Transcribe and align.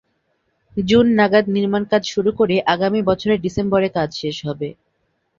June 0.77 1.05
নাগাদ 1.19 1.45
নির্মাণকাজ 1.55 2.03
শুরু 2.13 2.31
করে 2.39 2.55
আগামী 2.73 3.01
বছরের 3.09 3.39
ডিসেম্বরে 3.45 3.89
কাজ 3.97 4.09
শেষ 4.21 4.37
হবে। 4.47 4.69